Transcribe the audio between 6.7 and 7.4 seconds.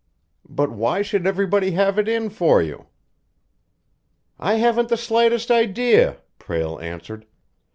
answered.